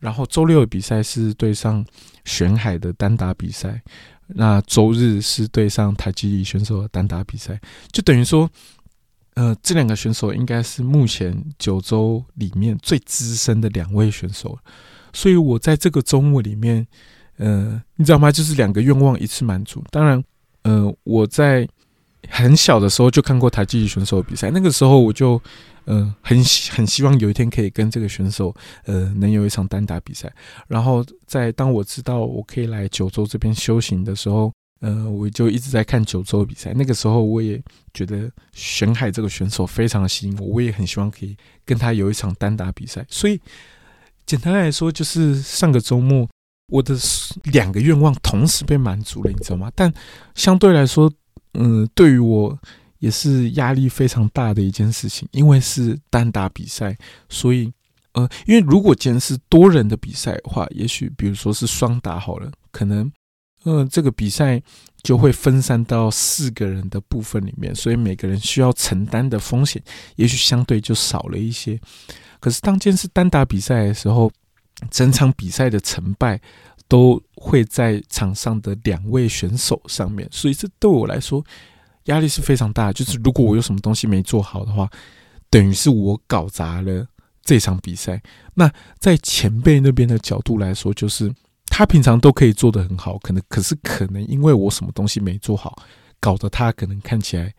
[0.00, 1.84] 然后周六的比赛是对上
[2.24, 3.82] 玄海的单打比赛，
[4.26, 7.58] 那周日是对上台积里选手的单打比赛，
[7.90, 8.50] 就等于说，
[9.34, 14.58] 呃，这两个选手应该是目前九州里面最资深的两位选手。
[15.16, 16.84] 所以，我在这个周末里面，
[17.36, 18.32] 呃，你知道吗？
[18.32, 19.82] 就是两个愿望一次满足。
[19.90, 20.22] 当然，
[20.62, 21.66] 呃，我在
[22.28, 25.40] 很小的时候就看过台积选手的比赛，那个时候我就，
[25.84, 26.36] 呃，很
[26.70, 30.32] 很希望有一天可以跟这个选手，呃，能有一场单打比赛。
[30.68, 36.72] 然后，在当我知道我可以来九州这边修行的时候，呃，我就一直在看九州的比赛。
[36.74, 43.04] 那个时候，我也觉得玄海这个选手非常的吸引我，我也很希望可以跟他有一场单打比赛。
[43.08, 43.40] 所以。
[44.26, 46.26] 简单来说，就是上个周末，
[46.72, 46.96] 我的
[47.52, 49.70] 两个愿望同时被满足了，你知道吗？
[49.74, 49.92] 但
[50.34, 51.12] 相对来说，
[51.54, 52.58] 嗯，对于我
[52.98, 56.96] 也是压力非常大的一件事情，因为是单打比赛，
[57.28, 57.72] 所以，
[58.12, 63.10] 呃，因为如果今天是多人的比赛的话，也许比如说是双打好了，可能，
[63.64, 64.62] 呃，这个比赛
[65.02, 69.82] 就会分散到四个人的部分里面，所以每个人需要承担的风险，
[70.16, 71.78] 也许相对就少了一些。
[72.40, 74.30] 可是，当天是单打比赛的时候，
[74.90, 76.40] 整场比赛的成败
[76.88, 81.44] 都会在场上的两位选手上面，所以这对我来说
[82.04, 82.92] 压力是非常大。
[82.92, 84.88] 就是如果我有什么东西没做好的话，
[85.50, 87.06] 等于是我搞砸了
[87.42, 88.22] 这场比赛。
[88.54, 91.32] 那在前辈那边的角度来说，就是
[91.66, 95.82] 他平常都可以做得很好，可能可是可能因为我什么东西没做好，
[96.20, 97.52] 搞得他可能看起来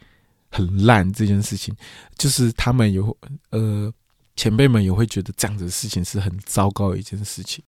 [0.50, 1.12] 很烂。
[1.12, 1.76] 这件事情
[2.18, 3.18] 就是他们有
[3.52, 3.94] 呃。
[4.38, 7.64] 前辈们也会觉得这样子的事情是很糟糕的一件事情。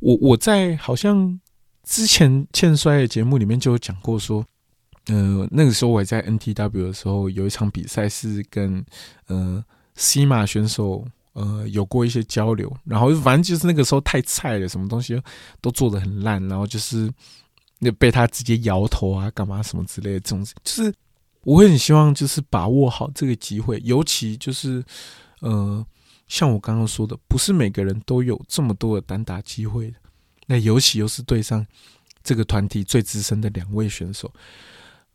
[0.00, 1.40] 我我在好像
[1.82, 4.44] 之前欠摔的节目里面就有讲过，说，
[5.06, 8.84] 呃，那个时候我在 NTW 的时候，有一场比赛是跟
[9.26, 9.64] 呃
[9.96, 15.20] 西马选手呃有过一些交流，然后反正就是那个时候太菜了，什么东西
[15.60, 17.10] 都做的很烂，然后就是
[17.78, 20.94] 那被他直接摇头啊，干嘛什么之类的，这种就是
[21.42, 24.84] 我会很希望就是把握好这个机会，尤其就是。
[25.40, 25.84] 呃，
[26.26, 29.96] 像我刚刚说的，不是每个人都有这么多的单打机会的。
[30.46, 31.66] 那尤其又是对上
[32.22, 34.32] 这个团体最资深的两位选手，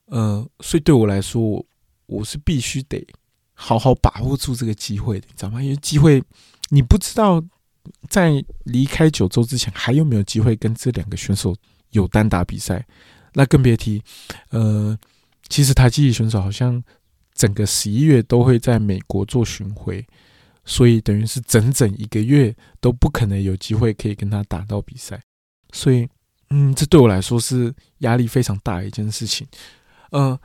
[0.05, 1.65] 呃，所以对我来说，我
[2.07, 3.05] 我是必须得
[3.53, 5.61] 好好把握住这个机会的，你知道吗？
[5.61, 6.23] 因为机会
[6.69, 7.43] 你不知道
[8.07, 11.55] 在离开九州之前还有没有机会跟这两个选手
[11.91, 12.85] 有单打比赛，
[13.33, 14.01] 那更别提，
[14.49, 14.97] 呃，
[15.47, 16.83] 其实台积选手好像。
[17.35, 20.05] 整个十一月都会在美国做巡回，
[20.69, 25.19] 所以等于是整整一个月都不可能有机会可以跟他打到比赛，
[25.73, 26.07] 所以，
[26.51, 29.47] 嗯，这对我来说是压力非常大的一件事情。
[30.11, 30.37] 嗯，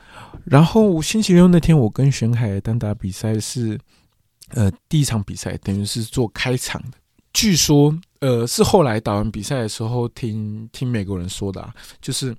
[0.46, 3.78] 然后星期六那天我跟玄海单打比赛是，
[4.48, 6.96] 呃，第一场比赛等于是做开场的，
[7.34, 12.34] 据说，呃，是后来打完比赛的时候听听美国人说的啊，就是。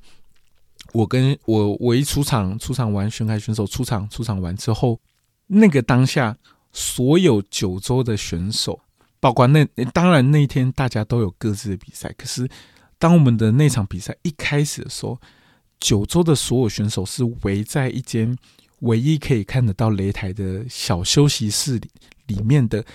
[0.93, 4.97] 我跟我我一出场，出场完，玄海选手出场，出场完之后，
[5.47, 6.37] 那个当下，
[6.75, 8.81] 所有九州的选手，
[9.21, 12.49] 包括那当然那一天大家都有各自的比赛，可是
[12.99, 15.17] 当我们的那场比赛一开始的时候，
[15.79, 18.38] 九州的所有选手是围在一间
[18.79, 21.89] 唯一可以看得到擂台的小休息室里
[22.27, 22.85] 里面的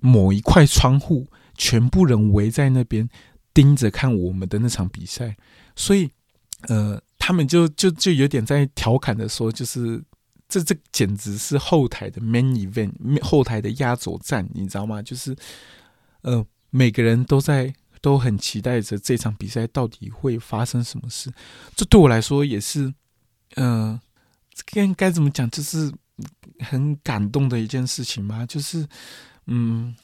[0.00, 3.08] 某一块窗户，全部人围在那边
[3.54, 5.36] 盯着看我们的那场比赛，
[5.74, 6.10] 所以
[6.68, 7.00] 呃。
[7.26, 9.98] 他们就就就有点在调侃的说，就是
[10.48, 15.02] 这这简直是后台的 main event，后台的压轴战，你知道吗？
[15.02, 15.34] 就是，
[16.22, 21.32] 呃，每个人都在都很期待着这场比赛到底会发生什么事。
[21.74, 22.92] 这对我来说也是，
[23.56, 23.98] 嗯，
[24.66, 25.92] 该该怎么讲，就是
[26.60, 28.44] 很感动的一件事情嘛。
[28.44, 28.86] 就是，
[29.46, 29.96] 嗯，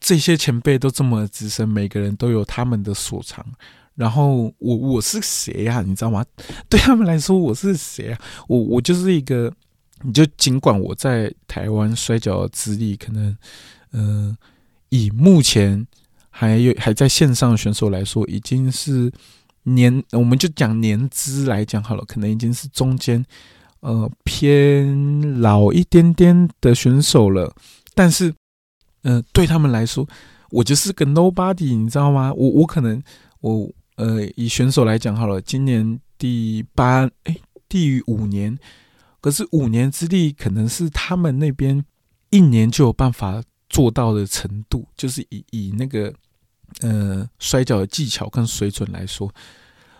[0.00, 3.44] 这些前辈都这么资深，每个人都有他们的所长。
[3.94, 5.80] 然后我我是谁呀？
[5.80, 6.24] 你知道吗？
[6.68, 8.20] 对他们来说我是谁啊？
[8.46, 9.50] 我我就是一个，
[10.06, 13.36] 你就尽管我在台湾摔跤的资历可能，
[13.92, 14.36] 嗯，
[14.90, 15.84] 以目前
[16.30, 19.10] 还有还在线上的选手来说，已经是
[19.64, 23.24] 年，我们就讲年资来讲好了，可能已经是中间
[23.80, 27.52] 呃偏老一点点的选手了，
[27.94, 28.32] 但是，
[29.02, 30.06] 嗯，对他们来说，
[30.50, 32.32] 我就是个 nobody，你知道吗？
[32.32, 33.02] 我我可能
[33.40, 37.36] 我呃以选手来讲好了，今年第八哎
[37.68, 38.56] 第五年，
[39.26, 41.84] 可是五年之力可能是他们那边
[42.30, 46.14] 一年就有办法做到的程度，就是以以那个
[46.82, 49.28] 呃摔跤的技巧跟水准来说，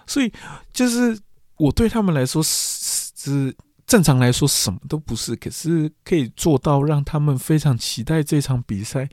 [0.06, 0.32] 所以
[0.72, 1.18] 就是
[1.56, 3.52] 我对他们来说是。
[3.84, 9.08] 正常来说什么都不是，可是可以做到让他们非常期待这场比赛。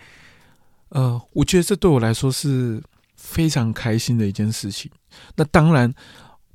[0.89, 2.81] 呃，我觉得这对我来说是
[3.15, 4.91] 非常开心的一件事情。
[5.35, 5.93] 那当然，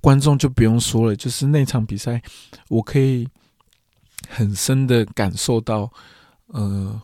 [0.01, 2.21] 观众就不用说了，就是那场比赛，
[2.69, 3.29] 我可以
[4.29, 5.93] 很深的感受到，
[6.47, 7.01] 呃，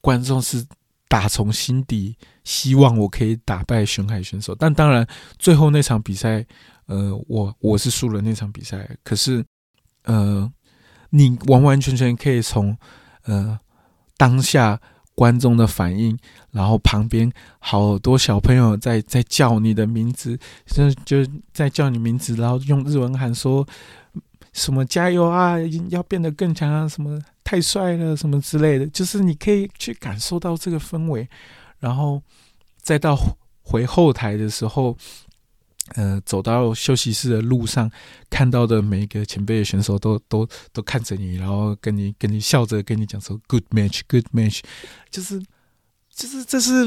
[0.00, 0.64] 观众是
[1.08, 4.54] 打从心底希望我可以打败熊海选手。
[4.54, 5.06] 但当然，
[5.38, 6.46] 最后那场比赛，
[6.86, 9.44] 呃，我我是输了那场比赛，可是。
[10.08, 10.48] 呃，
[11.10, 12.78] 你完完全全可以从
[13.24, 13.58] 呃
[14.16, 14.80] 当下
[15.16, 16.16] 观众的反应，
[16.52, 23.66] 然后旁边好多小朋友在在叫你的名字，就就在叫你名字，然后用日文喊说
[24.56, 25.56] 什么加油啊，
[25.90, 31.28] 要变得更强啊，什么太帅了，什么之类的，就是你可以去感受到这个氛围，
[31.78, 32.22] 然后
[32.82, 33.16] 再到
[33.62, 34.96] 回后台的时候。
[35.94, 37.88] 呃，走到休息室的路上，
[38.28, 44.62] 看到的每一个前辈的选手都都都看着你，然后跟你跟你笑着跟你讲说 “good match, good match”，
[45.12, 45.40] 就是
[46.12, 46.86] 就是这是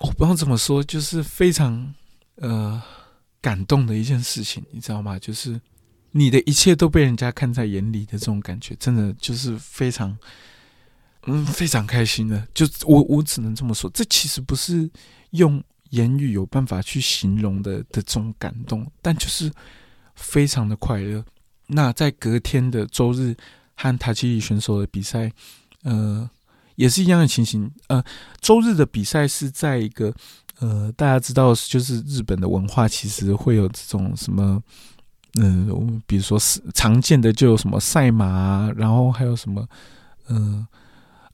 [0.00, 1.94] 我不知道怎么说，就是非常
[2.34, 2.82] 呃
[3.40, 5.16] 感动的一件事情，你知道吗？
[5.20, 5.60] 就是
[6.12, 10.16] 你的一切都被人家看在眼里的这种感觉，真的就是非常
[11.26, 12.46] 嗯非常开心的。
[12.54, 14.88] 就我我只能这么说，这其实不是
[15.30, 15.62] 用。
[15.92, 19.52] 言语有办法去形容的的这种感动，但就是
[20.14, 21.22] 非常的快乐。
[21.66, 23.36] 那在隔天的周日
[23.74, 25.30] 和塔奇里选手的比赛，
[25.82, 26.30] 呃，
[26.76, 27.70] 也是一样的情形。
[27.88, 28.02] 呃，
[28.40, 30.14] 周日的比赛是在一个
[30.60, 34.62] 呃，大家知道，就是日本的文化其实会有这种什么，
[35.40, 39.66] 嗯，比如说是常见的就有什么赛马，然后还有什么，
[40.28, 40.66] 嗯。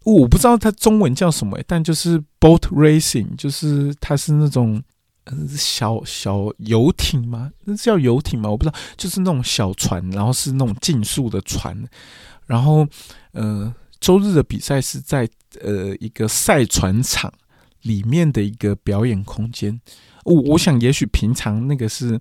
[0.04, 4.82] 我不知道它中文叫什么，但就是 boat racing，就是它是那种
[5.54, 7.50] 小小游艇吗？
[7.64, 8.48] 那是叫游艇吗？
[8.48, 11.76] 我不知道，就是那种小船，然后是那种竞速的船。
[12.46, 12.86] 然后，
[13.32, 15.28] 呃，周日的比赛是在
[15.60, 17.30] 呃一个赛船场
[17.82, 19.78] 里面的一个表演空间。
[20.24, 22.18] 我我想，也许平常那个是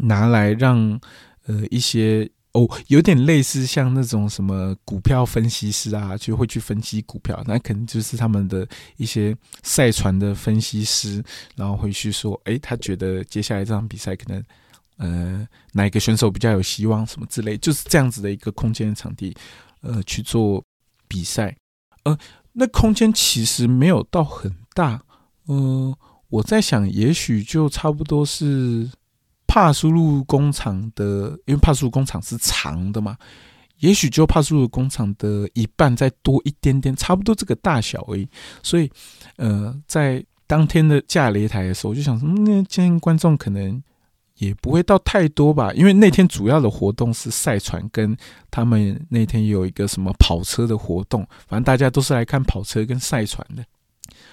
[0.00, 1.00] 拿来让
[1.46, 2.30] 呃一些。
[2.52, 11.22] 哦，有点类似像那种什么股票分析师啊，就会去分析股票，那可能就是他们的一些赛船的分析师，
[11.54, 14.42] 然后回去说，哎，他觉得接下来这场比赛可能，
[14.96, 19.36] 呃，哪一个选手比较有希望，什么之类，就是这样子的一个空间的场地，
[19.82, 20.64] 呃，去做
[21.06, 21.54] 比赛。
[22.04, 22.18] 呃，
[22.54, 25.02] 那空间其实没有到很大，
[25.48, 25.94] 嗯，
[26.30, 28.90] 我在想，也许就差不多是。
[29.56, 33.16] 帕苏路工厂的，因为帕苏路工厂是长的嘛，
[33.78, 38.28] 也许就帕苏路工厂的一半再多一点点，差不多这个大小而已。
[38.62, 38.90] 所以，
[39.36, 43.82] 呃，在当天的架擂台的时候，我就想说，那今天观众可能
[44.34, 48.14] 也不会到太多吧，因为那天主要的活动是赛船，跟
[48.50, 53.64] 他们那天有一个什么跑车的活动，反正大家都是来看跑车跟赛船的。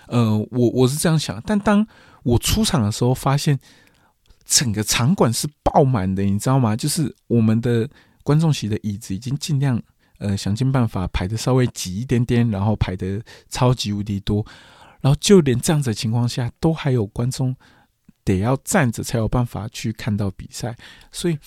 [0.08, 1.88] 呃，我我是这样想，但当
[2.24, 3.58] 我出场的时候，发现。
[4.54, 6.76] 整个场馆是爆满的，你知道吗？
[6.76, 7.89] 就是我们的
[8.22, 9.82] 观众席的椅子已经尽量
[10.20, 14.46] 呃想尽办法排的稍微挤一点点，然后排的超级无敌多，
[15.02, 17.56] 然后就连这样子的情况下，都还有观众
[18.24, 20.78] 得要站着才有办法去看到比赛，
[21.12, 21.39] 所以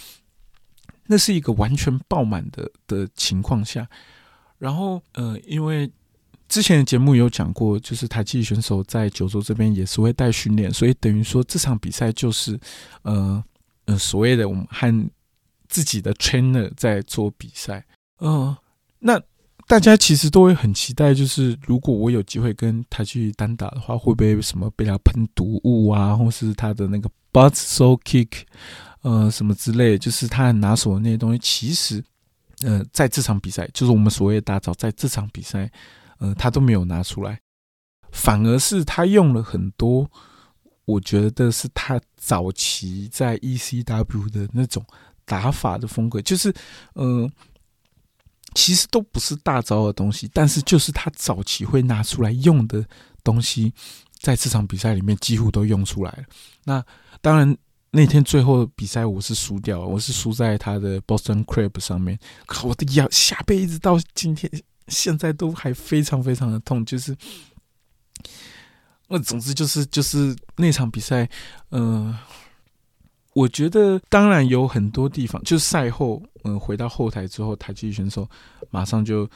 [1.07, 3.89] 那是一个完全爆满的的情况下，
[4.59, 5.89] 然后呃因为。
[6.49, 12.59] 之前的节目有讲过，就是台积选手在九州这边也是会带训练，所以等于说这场比赛就是，
[13.03, 13.43] 呃
[13.87, 15.11] 呃，所谓的我们和
[15.69, 17.85] 自己的 trainer 在做比赛。
[18.21, 18.57] 嗯，
[19.01, 19.21] 那
[19.67, 28.29] 大家其实都会很期待，就是如果我有机会跟他去单打的话，会不会什么被他喷毒物啊，或是他的那个 butt so kick，
[29.03, 31.39] 呃，什么之类，就是他拿手的那些东西。
[31.43, 32.03] 其实，
[32.63, 35.69] 呃，在这场比赛，就是我们所谓的大招，在这场比赛。
[36.19, 37.41] 呃，他都没有拿出来，
[38.11, 40.11] 反而是他用了很多，
[40.85, 44.85] 我觉得是他早期在 ECW 的那种
[45.25, 46.55] 打法的风格，就是，
[46.95, 47.29] 呃，
[48.55, 52.85] 其实都不是大招的东西，但是就是他早期会拿出来用的
[53.23, 53.73] 东西，
[54.19, 56.25] 在这场比赛里面几乎都用出来了。
[56.65, 56.85] 那
[57.21, 57.57] 当然，
[57.91, 64.51] 那天最后比赛我是输掉了，我是输在他的 Boston Crab 上面，靠我的腰下背一直到今天
[64.89, 67.17] 现在都还非常非常的痛，就是
[69.09, 71.29] 那总之就是就是那场比赛，
[71.71, 72.17] 嗯，
[73.33, 78.29] 我觉得当然有很多地方，就是赛后嗯回到后台之后，台积选手
[78.71, 79.29] 马上就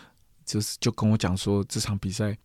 [0.45, 2.37] 就是就跟我讲说这场比赛。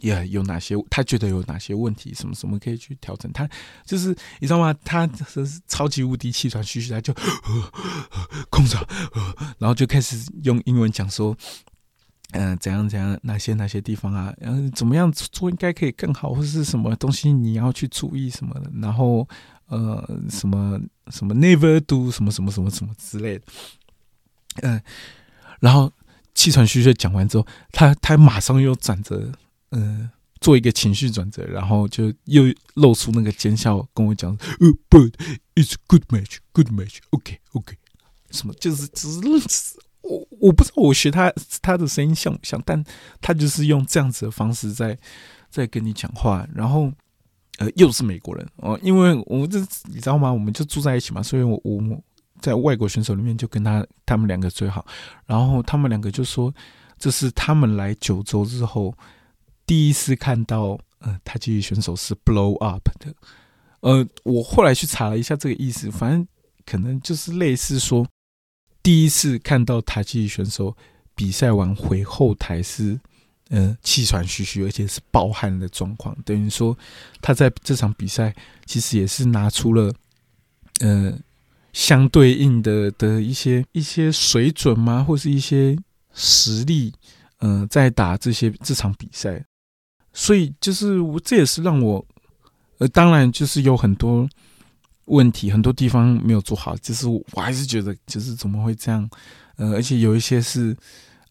[0.00, 0.76] 也有哪些？
[0.88, 2.14] 他觉得有哪些问题？
[2.14, 3.32] 什么什么可以去调整？
[3.32, 3.48] 他
[3.84, 4.72] 就是你知道吗？
[4.84, 7.12] 他是超级无敌气喘吁吁，他就
[8.48, 8.78] 空着，
[9.58, 11.36] 然后就开始用英文讲说，
[12.32, 14.34] 嗯，怎样怎样，哪些哪些地方啊？
[14.40, 18.70] 嗯，怎么样做应该可以更好，或者是什么东西你要去注意什么的？
[18.80, 19.28] 然后
[19.66, 23.44] 呃，什么什么 never do 什么什么什么什么之类的，
[24.62, 24.82] 嗯，
[25.60, 25.92] 然后
[26.34, 29.32] 气喘吁吁讲完之后，他他马上又转折。
[29.70, 30.08] 嗯，
[30.40, 35.12] 做一个情绪转折，然后就又露出那个奸笑，跟我讲：“呃，But
[35.54, 37.76] it's good match, good match, OK, OK。”
[38.30, 39.20] 什么就是只是
[40.02, 41.32] 我我不知道我学他
[41.62, 42.82] 他的声音像不像，但
[43.20, 44.96] 他就是用这样子的方式在
[45.50, 46.92] 在跟你讲话，然后
[47.58, 50.32] 呃又是美国人哦，因为我这你知道吗？
[50.32, 51.82] 我们就住在一起嘛，所以我我
[52.40, 54.86] 在外国选手里面就跟他他们两个最好，
[55.26, 56.54] 然后他们两个就说
[56.98, 58.94] 这是他们来九州之后。
[59.66, 63.12] 第一次看到，呃，太极选手是 blow up 的，
[63.80, 66.26] 呃，我后来去查了一下这个意思，反正
[66.64, 68.06] 可能就是类似说，
[68.82, 70.76] 第一次看到太极选手
[71.14, 72.98] 比赛完回后台是，
[73.50, 76.76] 呃，气喘吁吁，而且是暴汗的状况，等于说
[77.20, 78.34] 他在这场比赛
[78.66, 79.92] 其实也是拿出了，
[80.80, 81.18] 呃，
[81.72, 85.76] 相对应的的一些一些水准吗，或是一些
[86.14, 86.92] 实力，
[87.40, 89.44] 嗯，在打这些这场比赛。
[90.12, 92.04] 所以就是我，这也是让我，
[92.78, 94.28] 呃，当然就是有很多
[95.08, 96.76] 问题，很多地方没有做好。
[96.78, 99.08] 就是我还是觉得，就是怎么会这样？
[99.56, 100.76] 呃，而且有一些是，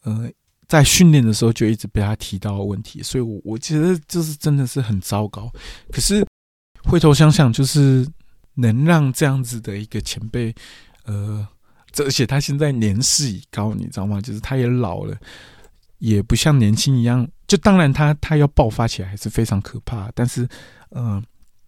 [0.04, 0.30] 呃，
[0.68, 5.52] 在训练的时候就一直被他提到问题，所以我我觉得就是真的是很糟糕。
[5.92, 6.26] 可是
[6.84, 8.08] 回头想想，就是
[8.56, 10.54] 能让这样子的一个前辈，
[11.06, 11.48] 呃，
[12.00, 14.20] 而且他现在年事已高，你知道吗？
[14.20, 15.18] 就是他也老了。
[16.00, 20.48] 也不像年轻一样，就当然他他要爆发起来还是非常可怕，但是，
[20.92, 21.20] 嗯，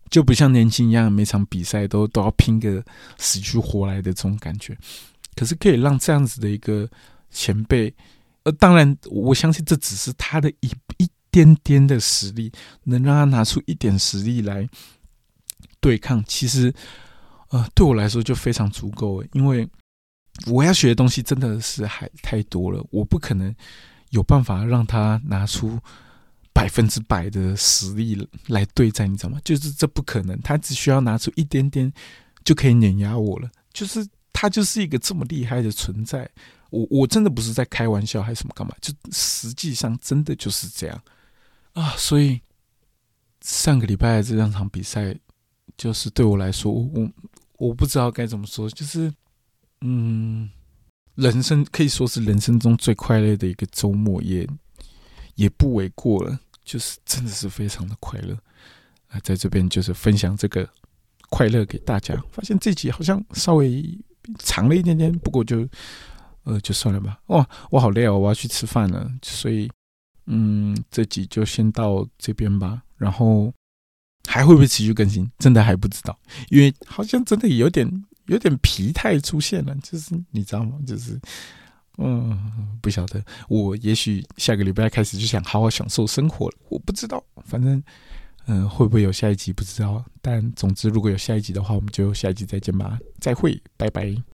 [0.09, 2.83] 就不像年轻一样，每场比赛都都要拼个
[3.17, 4.77] 死去活来的这种感觉。
[5.35, 6.89] 可是可以让这样子的一个
[7.29, 7.93] 前辈，
[8.43, 12.51] 呃，当然我相信这只是他的一一点点的实力，
[12.83, 14.67] 能让他拿出一点实力来
[15.79, 16.73] 对抗，其实，
[17.49, 19.67] 呃，对我来说就非常足够了，因为
[20.47, 23.55] 我要学的东西真的是还太多了，我不可能。
[24.11, 25.79] 有办法让他拿出
[26.53, 29.39] 百分之百的实力来对战，你知道吗？
[29.43, 31.91] 就是这不可能，他只需要拿出一点点
[32.43, 33.49] 就可以碾压我了。
[33.73, 36.29] 就是他就是一个这么厉害的存在，
[36.69, 38.75] 我我真的不是在开玩笑还是什么干嘛？
[38.81, 41.03] 就实际上真的就是这样
[41.73, 41.95] 啊！
[41.97, 42.41] 所以
[43.41, 45.15] 上个礼拜这两场比赛，
[45.77, 47.11] 就是对我来说，我
[47.57, 49.13] 我不知道该怎么说，就是
[49.81, 50.49] 嗯。
[51.15, 54.47] 人生可以说是人生中最快乐的一个周末，也
[55.39, 56.39] 也不为过了。
[56.63, 58.37] 就是真的是非常的快乐
[59.07, 60.69] 啊，在这边就是分享这个
[61.29, 62.15] 快乐给大家。
[62.31, 63.97] 发现这集好像稍微
[64.37, 65.67] 长了一点点，不过就
[66.43, 67.19] 呃就算了吧。
[67.27, 69.09] 哇，我好累哦，我要去吃饭了。
[69.23, 69.67] 所以
[70.27, 72.83] 嗯，这集就先到这边吧。
[72.97, 73.51] 然后
[74.27, 75.31] 还会不会持续更新？
[75.39, 76.19] 真的还不知道，
[76.49, 78.05] 因为好像真的有点。
[78.29, 80.77] 有点疲态出现了，就是你知道吗？
[80.85, 81.19] 就是，
[82.01, 82.39] 嗯，
[82.81, 83.21] 不晓得。
[83.49, 86.57] 我也许下个礼拜开始就想好好享受生活了。
[86.69, 87.83] 我不知道，反正，
[88.47, 90.03] 嗯，会不会有下一集不知道。
[90.21, 92.97] 但总之，如果有下一集的话，我们就下一集再见吧。
[93.19, 94.38] 再会，拜拜。